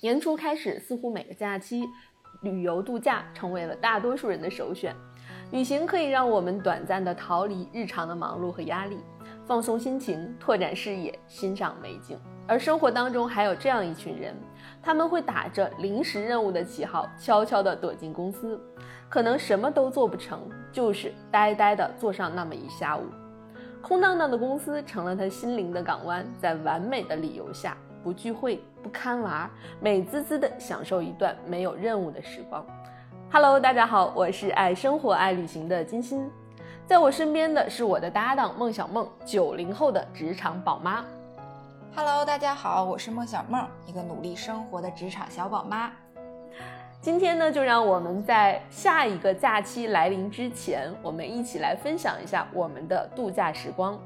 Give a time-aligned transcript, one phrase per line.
[0.00, 1.84] 年初开始，似乎每个假期，
[2.42, 4.94] 旅游度假成为了大多数人的首选。
[5.50, 8.98] 旅行可以让我们短暂的逃离日常的忙碌和压力，
[9.44, 12.16] 放松心情，拓展视野，欣赏美景。
[12.46, 14.36] 而生活当中还有这样一群人，
[14.80, 18.60] 他们会打着临时任务的旗号，悄悄地躲进公司，
[19.08, 23.02] 可能什么都做不成，就是呆呆地坐上那么一下午。
[23.82, 27.76] 空荡荡的公司成了他心灵的港湾，在完美的理由下。
[28.02, 32.64] 不聚会，不看娃，美滋滋的享受一段没有任务的时光。
[33.30, 36.28] Hello，大家好，我是爱生活、爱旅行的金鑫，
[36.86, 41.04] 在我身边的是我的搭档孟小梦，九零后的职场宝妈。
[41.94, 45.90] Hello，大家好，我是孟小梦，一个努力生活的职场小宝妈。
[47.00, 53.98] 今天呢，就让我们在下一个假期来临之前，我们一起来分享一下我们的度假时光。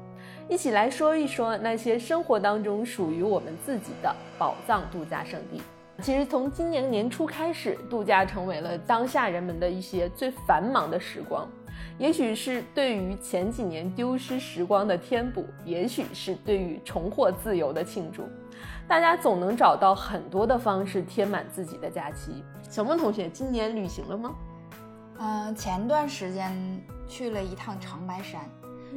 [0.49, 5.61] 一起来说一说那些生活当中属于我们自己的宝藏度假胜地。
[6.01, 11.47] 其实从今年年初开始，度假成为了当下人们的一些最繁忙的时光。
[11.97, 18.23] 也许是对于前几年丢失时光的填补，也许是对于重获自由的庆祝。
[18.87, 22.43] 大家总能找到很多的方式填满自己的假期。
[22.69, 24.35] 小孟同学，今年旅行了吗？
[25.19, 26.51] 嗯，前段时间
[27.07, 28.41] 去了一趟长白山。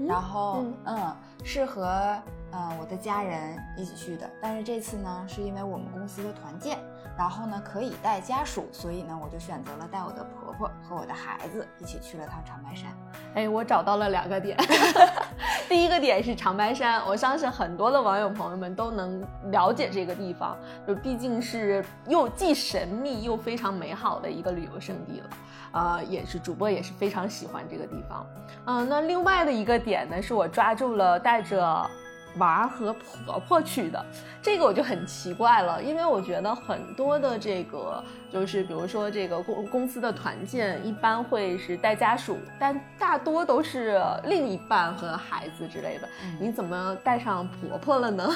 [0.07, 2.17] 然后，嗯，是和
[2.53, 4.29] 嗯我的家人一起去的。
[4.41, 6.79] 但是这次呢，是因为我们公司的团建，
[7.19, 12.91] 然后呢可以带家属，所以呢我就选择了带我的婆婆和我的孩子一起去了趟长白山。
[13.35, 14.57] 哎，我找到了两个点。
[15.69, 25.31] 第一个点是长白山，我相信很多的网友朋友们都能了解这个地方，就毕竟是又既神秘又非常美好的一个旅游胜地了。
[25.73, 28.25] 呃，也是主播也是非常喜欢这个地方。
[28.67, 31.91] 嗯，那另外的一个点呢，是我抓住了带着
[32.39, 34.05] 娃和婆婆去的，
[34.43, 46.09] 这个我就很奇怪了，因为我觉得很多的这个就是比如说这个公公司的团建，一般会是带家属，但大多都是另一半和孩子之类的。
[46.41, 48.29] 你怎么带上婆婆了呢？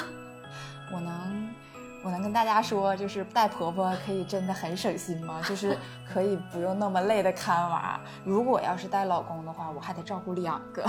[0.93, 1.49] 我能。
[2.03, 5.39] 我能跟大家说，就是带婆婆可以真的很省心吗？
[5.47, 5.77] 就是
[6.11, 8.01] 可以不用那么累的看娃。
[8.25, 10.83] 如果要是带老公的话，我还得照顾两个。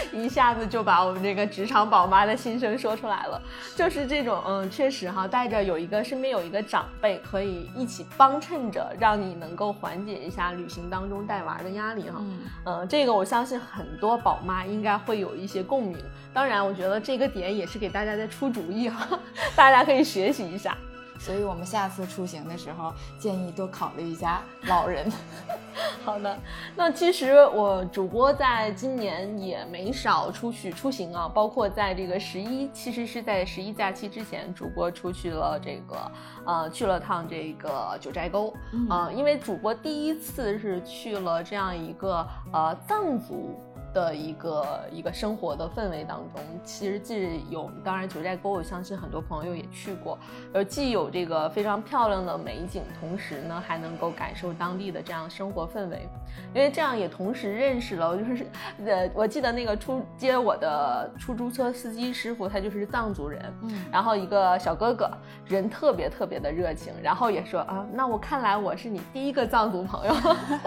[0.12, 3.40] 一下子就把我们这个职场宝妈的心声说出来了，
[3.76, 12.22] 就是这种，嗯，确实哈，带着有一个身边有一个长辈可以一起帮衬着，让你能够缓解一下旅行当中带娃的压力哈。
[12.66, 15.96] 嗯，这个我相信很多宝妈应该会有一些共鸣。
[16.32, 19.18] 当然，我觉得这个点也是给大家在出主意哈，
[19.56, 20.76] 大家可以学习一下。
[21.18, 25.10] 所以我们下次出行的时候，建议多考虑一下老人。
[26.04, 26.38] 好的，
[26.74, 36.12] 那其实我主播在今年也没少出去出行啊，包括在这个十一，其实是在十一假期之前，主播出去了这个，
[36.46, 38.52] 呃，去了趟这个九寨沟
[38.88, 43.60] 啊，因为主播第一次是去了这样一个呃藏族。
[43.98, 50.16] 的一个一个生活的氛围当中，其实既有当然九寨沟，我相信很多朋友也去过，
[50.54, 56.08] 而既有这个非常漂亮的美景，同时呢还能够感受当地的这样生活氛围，
[56.54, 58.46] 因为这样也同时认识了， 就是
[58.86, 65.10] 呃，我记得那个出接我的出租车司机师傅，他就是藏族人，嗯，然后一个小哥哥，
[65.46, 70.14] 人特别特别的热情，然后也说啊，那我看来我是你第一个藏族朋友，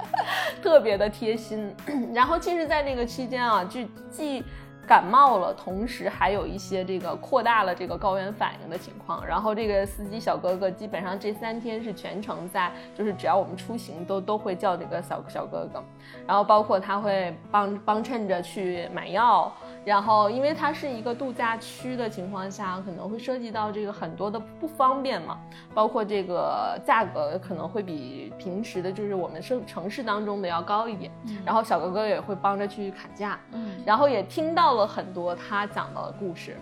[0.62, 1.74] 特别的贴心，
[2.14, 3.06] 然后其实，在那个。
[3.12, 4.44] 期期间啊，就既
[4.88, 9.26] 感冒了，同时还有一些这个扩大了这个高原反应的情况。
[9.26, 15.84] 然后这个司机小哥哥基本上这三天是全程在，就是只要我们出行都都会叫这个小小哥哥。
[16.28, 19.52] 然后包括他会帮帮衬着去买药。
[19.84, 25.40] 然后，因为它是一个度假区的情况下，可能会涉及到这个很多的不方便嘛，
[25.74, 31.12] 包括这个价格可能会比平时的，就是我们城城市当中的要高一点。
[31.44, 36.58] 然后小哥哥也会帮着去砍价，嗯，然后也听到了很多他讲到的故事，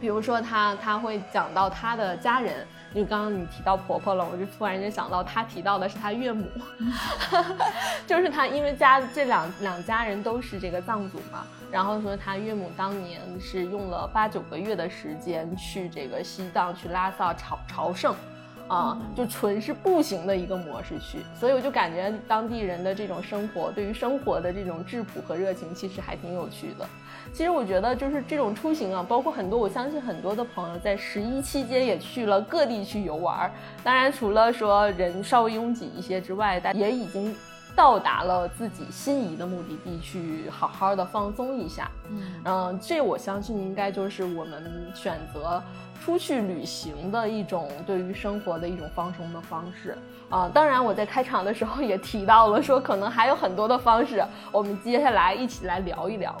[0.00, 2.66] 比如说他他会讲到他的家人。
[2.94, 6.46] 就刚刚你提到婆婆了，我就突然间想到，他提到的是他岳母，
[8.06, 18.14] 就是他因为家这两两家人都是这个藏族嘛，然后说他岳母当年是用了八九个月的时间去这个西藏去拉萨朝朝圣。
[18.68, 26.86] 啊，就纯是步行的一个模式去，所以我就感觉当地人的这种生活，对于生活的这种质朴和热情，其实还挺有趣的。
[27.32, 33.50] 其实我觉得就是这种出行啊，包括很多，我相信很多的朋友在十一期间也去了各地去游玩。
[33.82, 37.34] 当然，除了说人稍微拥挤一些之外，但也已经
[37.74, 41.90] 到达了自己心仪的目的地，去好好的放松一下。
[42.44, 44.62] 嗯，这我相信应该就是我们
[44.94, 45.62] 选择
[46.04, 49.96] 出去旅行的一种对于生活的一种放松的方式。
[50.28, 54.22] 啊，当然我在开场的时候也提到了，说可能还有很多的方式，
[54.52, 56.36] 我们接下来一起来聊一聊。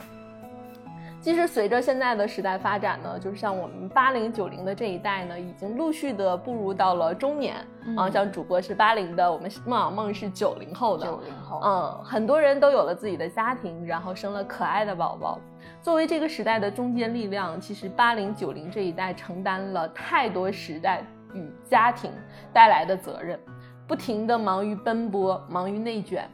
[1.24, 7.66] 其实随着现在的时代发展呢，就是像我们八零九零的这一代呢，已经陆续的步入到了中年
[7.96, 8.10] 啊。
[8.10, 15.40] 像主播是八零的，我们梦小梦是九零后的，九零后，嗯，很多人都有了自己的家庭，然后生了可爱的宝宝。
[15.80, 22.12] 作为这个时代的中坚力量，其实八零九零这一代承担了太多时代与家庭
[22.52, 23.40] 带来的责任，
[23.88, 26.28] 不停的忙于奔波，忙于内卷，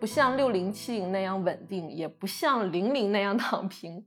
[0.00, 4.02] 不像六零七零那样稳定，也不像零零那样躺平。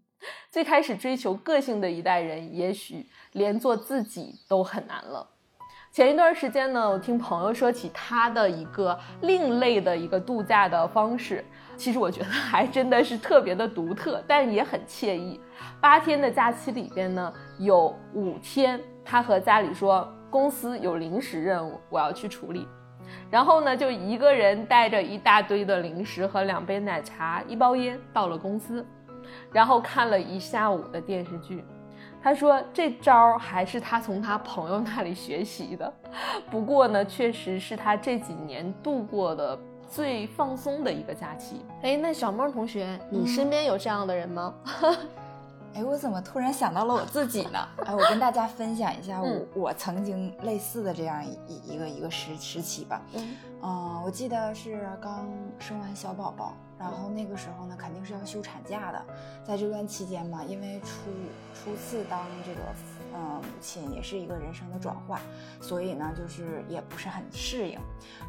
[0.52, 5.28] 最开始追求个性的一代人，也许连做自己都很难了。
[5.92, 11.46] 前一段时间呢，我听朋友说起他的一个另类的一个度假的方式，
[11.78, 15.40] 其实我觉得还真的是特别的独特，但也很惬意。
[15.80, 22.68] 八天的假期里边呢，有五天他和家里说公司有临时任务，我要去处理，
[23.30, 28.84] 然后呢就一个人带着一大堆的零食和两杯奶茶、一包烟到了公司。
[29.52, 31.64] 然后看了一下午的电视剧，
[32.22, 35.94] 他说这招还是他从他朋友那里学习的，
[36.50, 39.58] 不过呢，确实是他这几年度过的
[39.90, 41.66] 最放松的一个假期。
[41.82, 44.54] 哎，那小梦同学，你身边有这样的人吗？
[45.76, 47.60] 哎，我怎么突然想到了我自己呢？
[47.86, 53.02] 哎，我跟大家分享一下我我曾经类似的这样一一个一个时时期吧。
[53.16, 55.28] 嗯，嗯我记得是刚
[55.58, 56.54] 生完小宝宝。
[56.76, 59.06] 然后那个时候呢，肯定是要休产假的，
[59.46, 61.10] 在这段期间嘛，因为初
[61.54, 62.62] 初次当这个
[63.16, 65.20] 嗯母亲，也是一个人生的转换，
[65.62, 67.80] 所以呢，就是也不是很适应。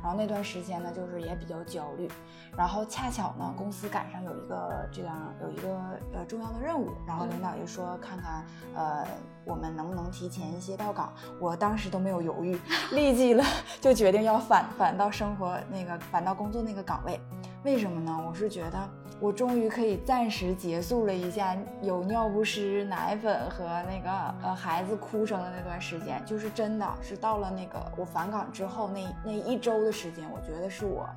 [0.03, 2.11] 然后那段时间呢，就是也比较焦虑。
[2.57, 5.77] 然后恰巧呢，公司赶上有一个这样有一个
[6.13, 8.45] 呃重要的任务，然后领导就说看看
[8.75, 9.07] 呃
[9.45, 11.13] 我们能不能提前一些到岗。
[11.41, 12.57] 我当时都没有犹豫，
[12.93, 13.45] 立即了
[13.81, 17.21] 就决定要返返到生活那个返到工作那个岗位。
[17.65, 18.25] 为什么呢？
[18.29, 18.79] 我是觉得
[19.25, 24.11] 我终于可以暂时结束了一下有尿不湿、奶粉和那个
[24.43, 31.09] 呃孩子哭声的那段时间，就是真的是到了那个我返岗之后那那一周的时间，我觉得是我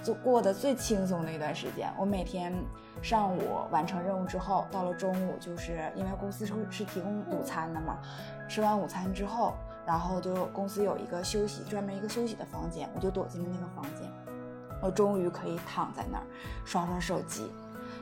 [0.00, 1.92] 就过得最轻松的一段时间。
[1.98, 2.54] 我每天
[3.02, 3.40] 上午
[3.72, 7.98] 完成任务之后，到了中午，就是因为公司是是提供午餐的嘛，
[8.48, 9.54] 吃完午餐之后，
[9.84, 14.08] 然后就公司有一个休息专门一个休息的房间，我就躲进了那个房间。
[14.80, 16.24] 我终于可以躺在那儿
[16.64, 17.50] 刷刷手机，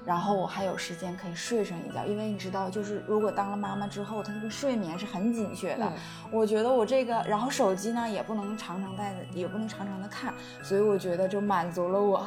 [0.04, 2.04] 然后我还有时间可以睡上一觉。
[2.06, 5.92] 因为你知道，就是如果当了妈妈之后，她那个睡眠是很紧缺的。
[6.30, 10.32] 我觉得我这个，然后手机呢也不能常常带着，也不能常常的看，
[10.62, 12.26] 所以我觉得就满足了我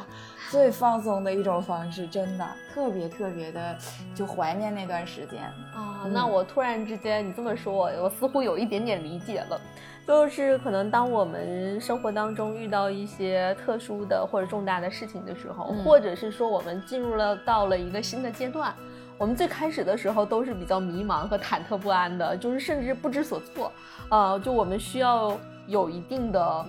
[0.50, 3.76] 最放松的一种方式，真的特别特别的
[4.14, 5.42] 就怀念那段时间
[5.74, 6.06] 啊。
[6.10, 9.60] 那我突然之间你这么说，我我似乎有一点点理解了。
[10.06, 18.74] 就是可能当我们生活当中遇到一些特殊的或者重大的事情的时候，或者是说我们进入了到了一个新的阶段，
[19.16, 23.72] 我们最开始的时候都是比较迷茫和忐忑不安的，就是甚至不知所措，
[24.10, 26.66] 呃，就我们需要有一定的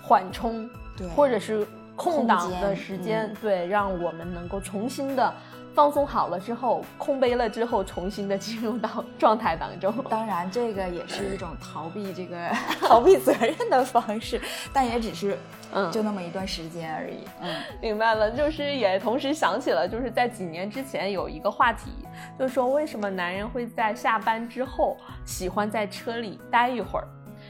[0.00, 1.66] 缓冲，对，或者是
[1.96, 5.32] 空档的时间，对，让我们能够重新的。
[5.74, 9.92] 放松好了之后，空杯了之后，重新的进入到状态当中。
[10.08, 12.48] 当然，这个也是一种逃避这个
[12.80, 14.40] 逃避责任的方式，
[14.72, 15.36] 但也只是
[15.74, 17.18] 嗯，就那么一段时间而已。
[17.42, 18.30] 嗯，明白了。
[18.30, 21.90] 就是也同时想起了，就是在几年之前有一个话题，
[22.38, 27.06] 就是说为什么男人会在下班之后喜欢在车里待一会儿。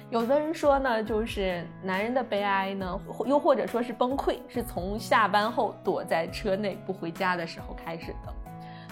[0.08, 8.32] 有的人说呢，就是男人的悲哀呢，又或者说是崩溃，是从下班后躲在车内不回家的时候开始的。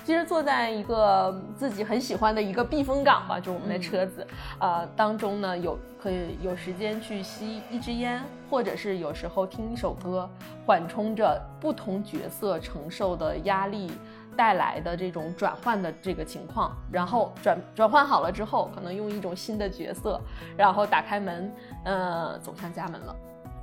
[0.04, 4.26] 其实坐在一个自己很喜欢的一个避风港吧，就我们的车子，
[4.59, 10.28] 呃，当中呢有可以有时间去吸一支烟，或者是有时候听一首歌，
[10.66, 13.90] 缓冲着不同角色承受的压力。
[14.37, 20.21] 带来的这种转换的这个情况，然后转转换好了之后，可能用一种新的角色，
[20.57, 21.53] 然后打开门，
[21.85, 23.14] 呃，走向家门了。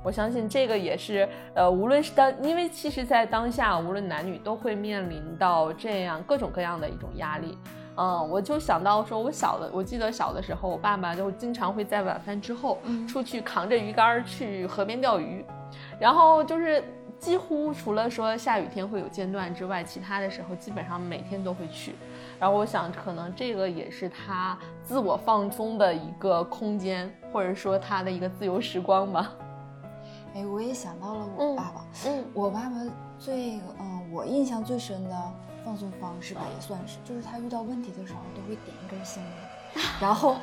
[0.04, 7.56] 我相信这个也是，呃，无论是当，因为其实，在当下，无论男女都会面临到这样各种各样的一种压力。
[7.96, 15.44] 嗯，我就想到说，我小的，我记得小的时候，我爸爸就经常会在晚饭之后出去扛着鱼竿去河边钓鱼，
[16.00, 16.82] 然后就是。
[17.22, 21.94] 几乎除了说下雨天会有间断之外，其他的时候基本上每天都会去。
[22.36, 29.32] 然后我想，可能这个也是他自我放松的一个空间，或者说他的一个自由时光吧。
[30.34, 31.84] 哎，我也想到了我爸爸。
[32.06, 32.76] 嗯，我爸爸
[33.20, 35.16] 最嗯，我印象最深的
[35.64, 40.34] 放松方式吧，也算是，就是他遇到问题的时候都会点一根香烟，然后。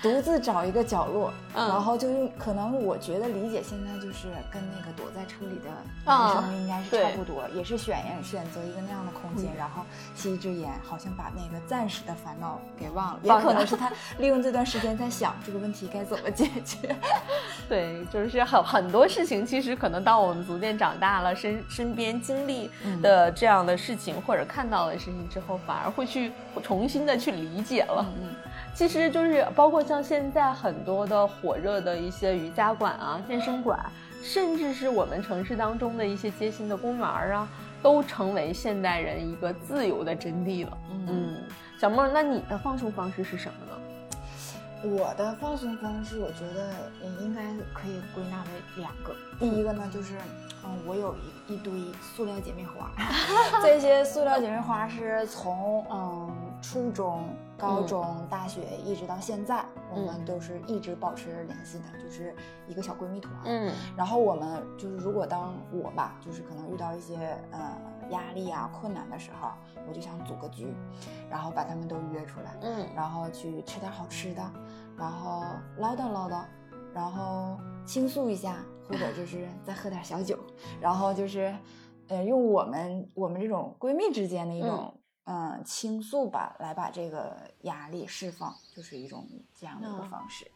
[0.00, 5.70] 独自找一个角落，然后就用可能我觉得理解现在就是跟那个躲在车里的
[6.04, 9.82] 男生应该是差不多，也是选选择一个那样的空间，然后
[10.14, 16.94] 吸一支烟，好像把那个暂时的烦恼给忘了，也可能是 他利用这段时间在想这个问题该怎么解决。
[17.68, 22.70] 对，就是很很多事情，其实可能当我们逐渐长大了，身身边经历
[23.02, 28.06] 的这样的事情或者看到的事情之后，反而会去重新的去理解了。
[28.16, 28.34] 嗯。
[28.78, 33.76] 其实就是包括像现在很多的火热的一些瑜伽馆啊、健身馆，
[34.22, 37.48] 甚至是我们城市当中的一些街心的公园啊，
[37.82, 40.78] 都成为现代人一个自由的真谛了。
[40.92, 41.38] 嗯，
[41.76, 44.96] 小梦，那你的放松方式是什么呢？
[44.96, 46.72] 我的放松方式，我觉得
[47.20, 47.42] 应该
[47.74, 49.12] 可以归纳为两个。
[49.40, 50.14] 第一个呢，就是
[50.64, 51.16] 嗯，我有
[51.48, 51.72] 一一堆
[52.14, 52.92] 塑料姐妹花，
[53.60, 57.24] 这些塑料姐妹花是从嗯初中。
[57.60, 62.32] 高中、大学一直到现在，我们都是一直保持联系的，就是
[62.68, 63.34] 一个小闺蜜团。
[63.46, 67.76] 嗯，然后我们就是如果当我吧，就是可能遇到一些呃
[68.10, 69.48] 压力啊、困难的时候，
[69.88, 70.72] 我就想组个局，
[71.28, 74.52] 然后把他们都约出来，嗯，然后去吃点好吃的，
[74.96, 75.42] 然后
[75.78, 76.44] 唠叨唠叨，
[76.94, 80.38] 然后倾诉一下，或者 就是再喝点小酒，
[80.80, 81.52] 然后就是
[82.06, 84.94] 呃用我们我们这种闺蜜之间的一种。
[85.30, 90.50] 嗯，倾诉吧，来把这个压力释放，就是一种这样的一个方式。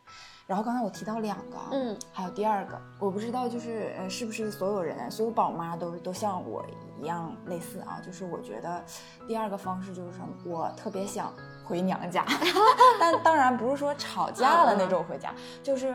[0.47, 6.65] 然后刚才我提到两个，嗯，还有第二个，我不知道就是呃是不是所有人，所有宝妈都都像我
[7.01, 8.01] 一样类似啊？
[8.05, 8.85] 就是我觉得
[9.27, 11.33] 第二个方式就是什么，我特别想
[11.65, 12.25] 回娘家，
[13.01, 15.33] 但当然不是说吵架了那种回家，
[15.63, 15.95] 就是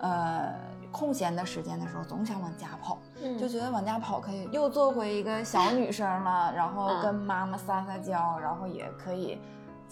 [0.00, 0.52] 呃。
[0.94, 3.00] 空闲的时间的时候，总想往家跑，
[3.36, 9.36] 就觉得往家跑可以又做回一个小女生了，然后跟妈妈撒撒娇，然后也可以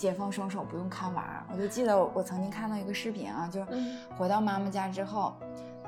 [0.02, 1.46] 解放双手，不用看娃。
[1.52, 3.66] 我就记得我曾经看到一个视频啊，就是
[4.18, 5.32] 回到妈妈家之后，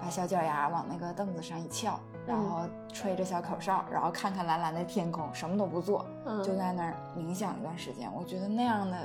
[0.00, 1.98] 把小脚丫往那个凳子上一翘。
[2.26, 6.06] 然后吹着小口哨，然后看看蓝蓝的天空，什么都不做，
[6.42, 8.10] 就在那儿冥想一段时间。
[8.14, 8.96] 我觉得那样的，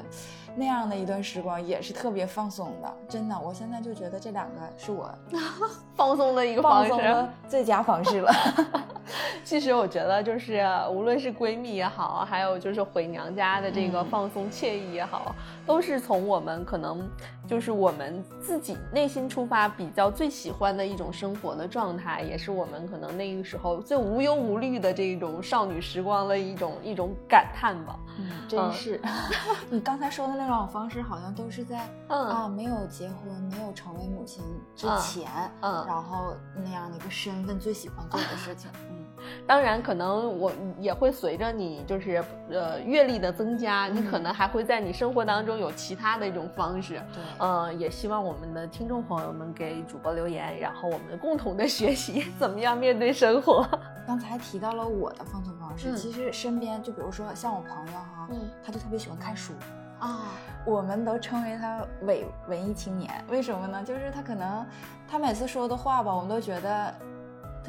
[0.56, 2.96] 那样的一段时光也是特别放松的。
[3.10, 5.14] 真的，我现在就觉得这两个是我
[5.98, 8.32] 放松的一个方式，最佳方式了。
[9.44, 15.36] 其实我觉得，就是无论是闺蜜也好，还有就是回娘家的这个放松惬意也好，
[15.66, 17.08] 都是从我们可能
[17.48, 28.00] 就是我们自己内心出发，比较最喜欢的一种生活的状态，也是我们可能那个时候最无忧无虑的这种少女时光的一种一种感叹吧。
[28.18, 29.00] 嗯，真是。
[29.70, 34.44] 你刚才说的那种方式，好像都是在啊没有结婚、没有成为母亲
[34.76, 35.28] 之前，
[35.62, 38.70] 嗯，然后那样的一个身份最喜欢做的事情。
[39.48, 47.02] 当然，可能我也会随着你就是呃阅历的增加，你可能还会在你生活当中有其他的一种方式。
[47.14, 53.68] 对，嗯，也希望我们的听众朋友们给主播留言，然后我们共同的 学习怎么样面对生活。
[54.08, 59.54] 刚才提到了我的放松方式，其实身边就比如说像我朋友哈，嗯，他就特别喜欢看书
[60.00, 60.32] 啊，
[60.66, 63.14] 我们都称为他伪文艺青年。
[63.30, 63.84] 为什么呢？
[63.84, 64.66] 就是他可能
[65.08, 66.94] 他每次说的话吧，我们都觉得。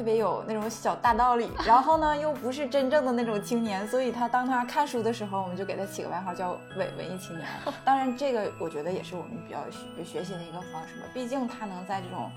[0.01, 7.47] 特别有那种小大道理， 然后呢，又不是真正的那种青年，所以他当他看书的时候，我们就给他起个外号叫伪文艺青年。
[7.85, 11.07] 当然，这个我觉得也是我们比较学学习的一个方式吧。
[11.13, 12.31] 毕竟他能在这种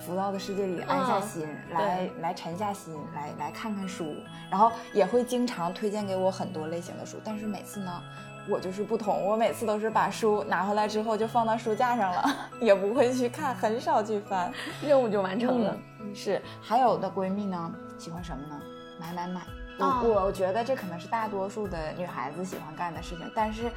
[0.00, 4.14] 浮躁的世界里安下心来，来沉下心来，来看看书，
[4.50, 7.18] 然后也会经常推荐给我很多类型的书。
[7.22, 8.02] 但是每次呢，
[8.48, 14.52] 我就是不同，我每次都是把书拿回来之后就放到书架上了， 也不会去看，很少去翻，
[14.84, 15.76] 任务就完成了。
[16.14, 18.60] 是，还有的闺蜜呢，喜欢什么呢？
[19.00, 19.42] 买买买。
[19.78, 23.70] 我我觉得这可能是大多数的女孩子喜欢干的事情，但是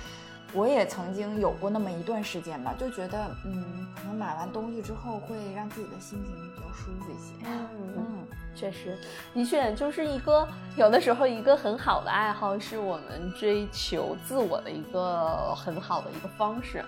[0.53, 7.33] 我也曾经有过那么一段时间吧，就觉得，嗯，可能买完东西之后会让自己的心情比较舒服一些。
[7.45, 8.25] 嗯，
[8.55, 8.97] 确实，
[9.33, 10.47] 的确就是一个
[10.77, 16.83] 有的时候一个很好的爱好，是我们追求自我的一个很好的一个方式。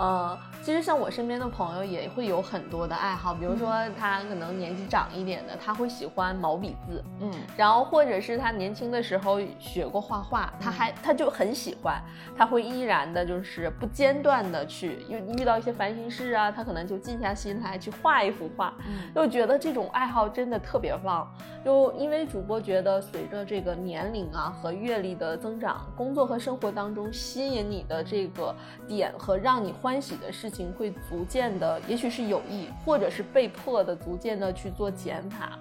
[0.00, 12.00] 呃，其实像我身边的朋友也会有很多的爱好，比如说他可能年纪长一点的，他会喜欢毛笔字，嗯，然后或者是他年轻的时候学过画画，他还他就很喜欢，
[12.34, 18.72] 他会依然的就是不间断的去遇遇到一些烦心事啊，他可能就静下心来去画一幅画，
[19.14, 21.30] 就觉得这种爱好真的特别棒。
[21.62, 28.54] 就因为主播觉得随着这个年龄啊和阅历的增长，工作和生活当中吸引你的这个
[28.88, 29.89] 点和让你欢。
[29.90, 35.58] 欢喜的事情会逐渐的，也许是有意，或者是被迫的，逐渐的去做减法。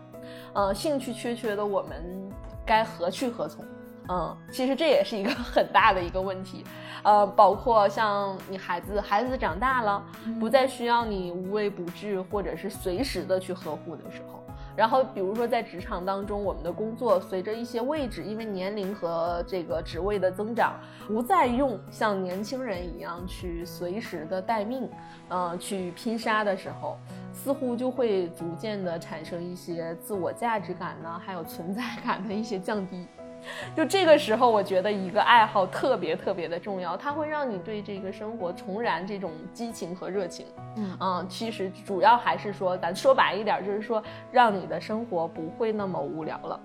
[0.54, 2.32] 呃，兴趣缺缺的我们
[2.64, 3.66] 该何去何从？
[4.08, 6.64] 嗯，其实这也是一个很大的一个问题，
[7.02, 10.06] 呃，包括像你孩子，孩子长大了，
[10.40, 14.39] 不再需要你无微不至或者是随时的去呵护的时候，
[14.80, 24.90] 然后比如说在职场当中，我们的工作随着一些位置，因为年龄和这个职位的增长，不再用像年轻人一样去随时的待命，
[25.28, 26.98] 呃，去拼杀的时候，
[27.34, 33.06] 似乎就会逐渐的产生一些自我价值感呢，还有存在感的一些降低。
[33.76, 40.46] 就这个时候，我觉得一个爱好特别特别的重要，它会让你对这个生活重燃这种激情和热情。
[40.76, 46.60] 嗯嗯，其实主要还是说，咱说白一点，就是说让你的生活不会那么无聊了。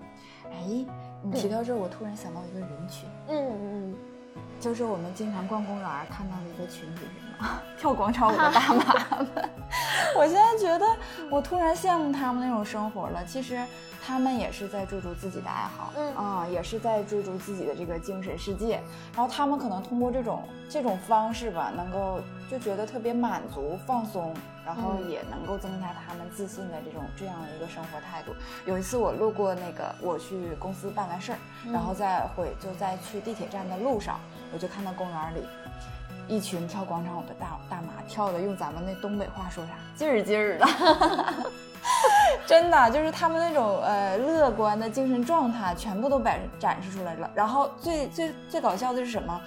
[0.51, 0.87] 哎，
[1.23, 3.09] 你提到这，我突然想到一个人群。
[3.29, 3.97] 嗯嗯，
[4.61, 7.03] 就是我们经常逛公园看到的一个群体，
[7.39, 7.61] 是吗？
[7.79, 9.51] 跳广场舞的大 妈们。
[10.17, 10.87] 我现在觉得，
[11.31, 13.25] 我突然羡慕他们那种生活了。
[13.25, 13.65] 其实。
[14.07, 18.79] 他们也是在追逐自己的爱好，嗯啊，也是在追逐自己的这个精神世界。
[19.17, 22.21] 然后他们可能通过这种这种方式吧，能够
[22.51, 24.35] 就觉得特别满足、放松，
[24.65, 28.33] 然后也能够增加他们自信的这种这样的一个生活态度。
[28.67, 31.39] 有一次我路过那个，我去公司办完事儿，
[31.73, 34.21] 然后再回就在去地铁站的路上，
[34.53, 35.43] 我就看到公园里
[36.29, 40.67] 一群跳广场舞的大大妈，跳的用咱们那东北话说啥，劲儿劲儿的。
[42.47, 47.31] 真的就是他们那种呃乐观的精神状态，全部都摆展示出来了。
[47.35, 49.41] 然后最最最搞笑的是什么？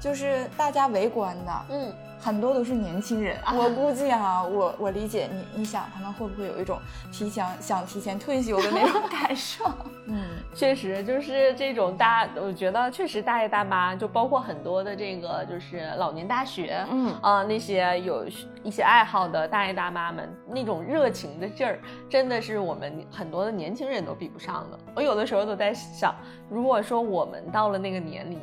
[0.00, 1.92] 就是大家围观的，嗯。
[2.24, 6.78] 很多都是年轻人， 我估计啊，我我理解你，你想他们会不会有一种
[7.10, 9.64] 提前想提前退休的那种感受？
[10.06, 10.24] 嗯，
[10.54, 18.24] 确实就是这种大，我觉得确实大爷大妈，就包括很多的这个就是老年大学，嗯啊那些有
[18.62, 24.78] 一些爱好的大爷大妈们，那种热情的劲儿，真的是我们很多的年轻人都比不上的。
[24.94, 26.14] 我有的时候都在想，
[26.48, 28.38] 如果说我们到了那个年龄，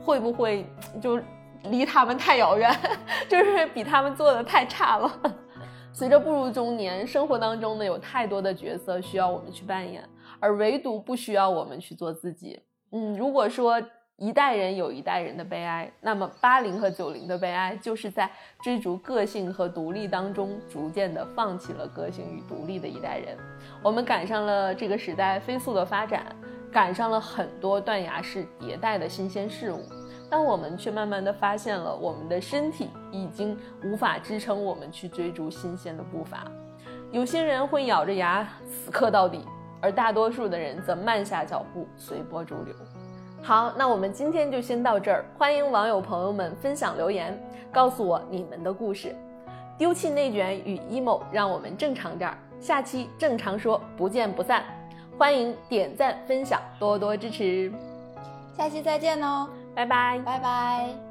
[0.00, 0.64] 会不会
[1.02, 1.20] 就？
[1.70, 2.74] 离他们太遥远，
[3.28, 5.20] 就是比他们做的太差了。
[5.92, 10.02] 随着步入中年，生活当中呢有太多的角色需要我们去扮演，
[10.40, 12.60] 而唯独不需要我们去做自己。
[12.90, 13.80] 嗯，如果说
[14.16, 18.30] 一代人有一代人的悲哀，那么八零和九零的悲哀，就是在
[18.62, 23.36] 追逐个性和独立当中，逐渐的放弃了个性与独立的一代人。
[23.82, 26.26] 我们赶上了这个时代飞速的发展，
[26.72, 29.80] 赶上了很多断崖式迭代的新鲜事物。
[30.36, 36.42] 但我们却慢慢的发现了，我们的身体已经无法支撑我们去追逐新鲜的步伐。
[37.12, 39.46] 有些人会咬着牙死磕到底，
[39.80, 42.74] 而大多数的人则慢下脚步，随波逐流。
[43.44, 45.24] 好，那我们今天就先到这儿。
[45.38, 47.40] 欢迎网友朋友们分享留言，
[47.72, 49.14] 告诉我你们的故事。
[49.78, 52.36] 丢弃内卷与 emo，让我们正常点儿。
[52.58, 54.64] 下期正常说，不见不散。
[55.16, 57.72] 欢迎点赞分享，多多支持。
[58.56, 59.48] 下期再见哦。
[59.74, 61.03] 拜拜，拜拜。